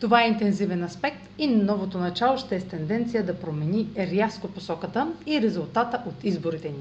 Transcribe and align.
Това 0.00 0.24
е 0.24 0.28
интензивен 0.28 0.84
аспект 0.84 1.28
и 1.38 1.46
новото 1.46 1.98
начало 1.98 2.38
ще 2.38 2.56
е 2.56 2.60
с 2.60 2.64
тенденция 2.64 3.26
да 3.26 3.34
промени 3.34 3.88
рязко 3.98 4.48
посоката 4.48 5.12
и 5.26 5.40
резултата 5.40 6.02
от 6.06 6.24
изборите 6.24 6.68
ни. 6.68 6.80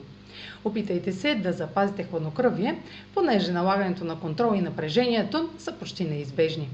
Опитайте 0.66 1.12
се 1.12 1.36
да 1.36 1.54
запазите 1.54 2.04
хладнокръвие, 2.04 2.80
понеже 3.14 3.52
налагането 3.52 4.06
на 4.06 4.20
контрол 4.20 4.56
и 4.56 4.62
напрежението 4.62 5.50
са 5.58 5.72
почти 5.72 6.06
неизбежни. 6.06 6.70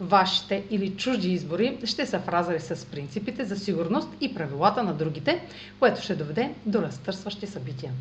Вашите 0.00 0.62
или 0.70 0.90
чужди 0.90 1.32
избори 1.32 1.78
ще 1.84 2.06
са 2.06 2.18
в 2.18 2.60
с 2.60 2.86
принципите 2.86 3.44
за 3.44 3.56
сигурност 3.56 4.08
и 4.20 4.34
правилата 4.34 4.82
на 4.82 4.94
другите, 4.94 5.40
което 5.78 6.02
ще 6.02 6.14
доведе 6.14 6.50
до 6.66 6.82
разтърсващи 6.82 7.46
събития. 7.46 7.92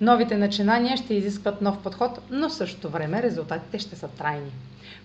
Новите 0.00 0.36
начинания 0.36 0.96
ще 0.96 1.14
изискват 1.14 1.62
нов 1.62 1.82
подход, 1.82 2.18
но 2.30 2.48
в 2.48 2.54
същото 2.54 2.88
време 2.88 3.22
резултатите 3.22 3.78
ще 3.78 3.96
са 3.96 4.08
трайни. 4.08 4.50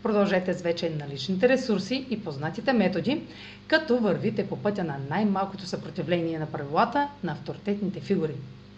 Продължете 0.04 0.54
с 0.54 0.62
вече 0.62 0.90
наличните 0.90 1.50
ресурси 1.50 2.06
и 2.10 2.24
познатите 2.24 2.74
методи, 2.74 3.22
като 3.68 3.98
вървите 3.98 4.48
по 4.48 4.56
пътя 4.58 4.84
на 4.84 4.98
най-малкото 5.10 5.66
съпротивление 5.66 6.40
на 6.40 6.46
правилата 6.46 7.10
на 7.24 7.32
авторитетните 7.32 8.00
фигури. 8.00 8.36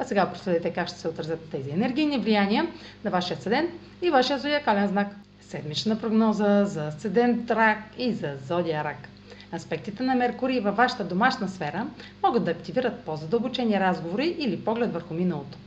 А 0.00 0.04
сега 0.04 0.32
проследете 0.32 0.70
как 0.72 0.88
ще 0.88 0.98
се 0.98 1.08
отразят 1.08 1.50
тези 1.50 1.70
енергийни 1.70 2.18
влияния 2.18 2.66
на 3.04 3.10
вашия 3.10 3.36
седент 3.36 3.70
и 4.02 4.10
вашия 4.10 4.38
зодиакален 4.38 4.88
знак. 4.88 5.08
Седмична 5.40 6.00
прогноза 6.00 6.64
за 6.64 6.92
седент 6.98 7.50
рак 7.50 7.78
и 7.98 8.12
за 8.12 8.36
зодия 8.46 8.84
рак. 8.84 9.08
Аспектите 9.54 10.02
на 10.02 10.14
Меркурий 10.14 10.60
във 10.60 10.76
вашата 10.76 11.04
домашна 11.04 11.48
сфера 11.48 11.86
могат 12.22 12.44
да 12.44 12.50
активират 12.50 13.00
по-задълбочени 13.00 13.80
разговори 13.80 14.36
или 14.38 14.64
поглед 14.64 14.92
върху 14.92 15.14
миналото 15.14 15.58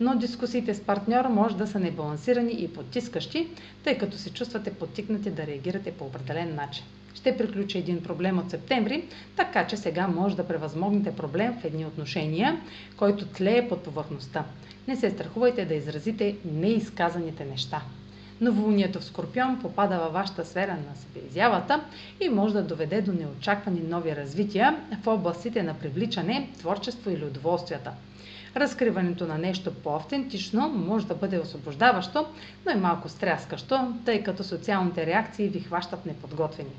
но 0.00 0.14
дискусиите 0.16 0.74
с 0.74 0.80
партньора 0.80 1.28
може 1.28 1.56
да 1.56 1.66
са 1.66 1.78
небалансирани 1.78 2.52
и 2.52 2.68
потискащи, 2.68 3.48
тъй 3.84 3.98
като 3.98 4.18
се 4.18 4.30
чувствате 4.32 4.74
потикнати 4.74 5.30
да 5.30 5.46
реагирате 5.46 5.92
по 5.92 6.04
определен 6.04 6.54
начин. 6.54 6.84
Ще 7.14 7.36
приключи 7.36 7.78
един 7.78 8.02
проблем 8.02 8.38
от 8.38 8.50
септември, 8.50 9.04
така 9.36 9.66
че 9.66 9.76
сега 9.76 10.08
може 10.08 10.36
да 10.36 10.46
превъзмогнете 10.48 11.16
проблем 11.16 11.54
в 11.60 11.64
едни 11.64 11.86
отношения, 11.86 12.60
който 12.96 13.26
тлее 13.26 13.68
под 13.68 13.82
повърхността. 13.82 14.44
Не 14.88 14.96
се 14.96 15.10
страхувайте 15.10 15.64
да 15.64 15.74
изразите 15.74 16.36
неизказаните 16.44 17.44
неща. 17.44 17.82
Новолунието 18.40 19.00
в 19.00 19.04
Скорпион 19.04 19.58
попада 19.62 19.98
във 19.98 20.12
вашата 20.12 20.44
сфера 20.44 20.72
на 20.72 20.96
себеизявата 20.96 21.80
и 22.20 22.28
може 22.28 22.54
да 22.54 22.62
доведе 22.62 23.02
до 23.02 23.12
неочаквани 23.12 23.80
нови 23.80 24.16
развития 24.16 24.76
в 25.02 25.06
областите 25.06 25.62
на 25.62 25.74
привличане, 25.74 26.50
творчество 26.58 27.10
или 27.10 27.24
удоволствията. 27.24 27.92
Разкриването 28.56 29.26
на 29.26 29.38
нещо 29.38 29.74
по-автентично 29.74 30.68
може 30.68 31.06
да 31.06 31.14
бъде 31.14 31.38
освобождаващо, 31.38 32.26
но 32.66 32.72
и 32.72 32.74
малко 32.74 33.08
стряскащо, 33.08 33.94
тъй 34.04 34.22
като 34.22 34.44
социалните 34.44 35.06
реакции 35.06 35.48
ви 35.48 35.60
хващат 35.60 36.06
неподготвени. 36.06 36.70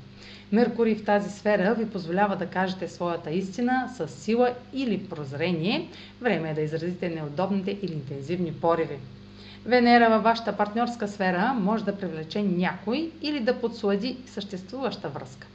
Меркурий 0.52 0.94
в 0.94 1.04
тази 1.04 1.30
сфера 1.30 1.74
ви 1.74 1.90
позволява 1.90 2.36
да 2.36 2.46
кажете 2.46 2.88
своята 2.88 3.30
истина 3.30 3.88
с 3.96 4.08
сила 4.08 4.54
или 4.72 5.08
прозрение. 5.08 5.88
Време 6.20 6.50
е 6.50 6.54
да 6.54 6.60
изразите 6.60 7.08
неудобните 7.08 7.78
или 7.82 7.92
интензивни 7.92 8.52
пориви. 8.52 8.98
Венера 9.66 10.10
във 10.10 10.22
вашата 10.22 10.56
партньорска 10.56 11.08
сфера 11.08 11.52
може 11.52 11.84
да 11.84 11.96
привлече 11.96 12.42
някой 12.42 13.10
или 13.22 13.40
да 13.40 13.60
подслади 13.60 14.16
съществуваща 14.26 15.08
връзка. 15.08 15.46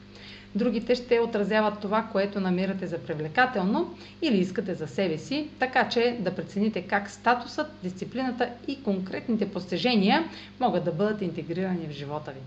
Другите 0.56 0.96
ще 0.96 1.20
отразяват 1.20 1.80
това, 1.80 2.04
което 2.04 2.40
намирате 2.40 2.88
за 2.88 2.98
привлекателно 2.98 3.96
или 4.22 4.38
искате 4.38 4.76
за 4.76 4.88
себе 4.88 5.18
си, 5.18 5.50
така 5.60 5.90
че 5.90 6.18
да 6.20 6.36
прецените 6.36 6.82
как 6.82 7.10
статусът, 7.10 7.68
дисциплината 7.84 8.50
и 8.68 8.84
конкретните 8.84 9.52
постижения 9.52 10.24
могат 10.60 10.84
да 10.86 10.92
бъдат 10.92 11.22
интегрирани 11.22 11.88
в 11.88 11.92
живота 11.92 12.32
ви. 12.32 12.40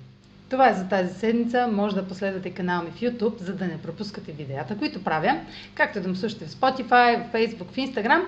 Това 0.53 0.69
е 0.69 0.75
за 0.75 0.89
тази 0.89 1.15
седмица. 1.15 1.69
Може 1.73 1.95
да 1.95 2.09
последвате 2.09 2.51
канала 2.51 2.83
ми 2.83 2.91
в 2.91 3.01
YouTube, 3.01 3.41
за 3.41 3.55
да 3.55 3.65
не 3.65 3.79
пропускате 3.79 4.33
видеята, 4.33 4.79
които 4.79 5.05
правя, 5.05 5.41
както 5.75 6.01
да 6.01 6.09
ме 6.09 6.15
слушате 6.15 6.45
в 6.45 6.51
Spotify, 6.51 7.25
в 7.25 7.33
Facebook, 7.33 7.71
в 7.71 7.77
Instagram, 7.77 8.23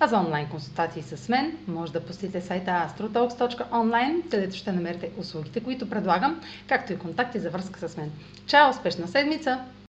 а 0.00 0.06
за 0.06 0.18
онлайн 0.18 0.48
консултации 0.48 1.02
с 1.02 1.28
мен 1.28 1.56
може 1.68 1.92
да 1.92 2.00
посетите 2.00 2.40
сайта 2.40 2.70
astrotalks.online, 2.70 4.30
където 4.30 4.56
ще 4.56 4.72
намерите 4.72 5.10
услугите, 5.18 5.60
които 5.60 5.90
предлагам, 5.90 6.40
както 6.68 6.92
и 6.92 6.98
контакти 6.98 7.38
за 7.38 7.50
връзка 7.50 7.88
с 7.88 7.96
мен. 7.96 8.10
Чао! 8.46 8.70
Успешна 8.70 9.08
седмица! 9.08 9.60